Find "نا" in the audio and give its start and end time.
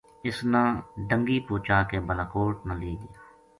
2.67-2.73